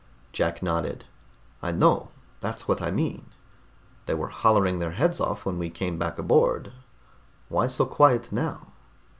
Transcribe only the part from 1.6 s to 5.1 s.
"I know. That's what I mean. They were hollering their